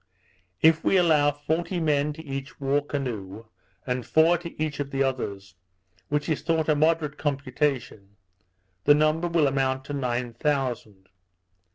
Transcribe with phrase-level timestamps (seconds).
[0.63, 3.45] If we allow forty men to each war canoe,
[3.85, 5.53] and four to each of the others,
[6.09, 8.15] which is thought a moderate computation,
[8.85, 11.09] the number will amount to nine thousand.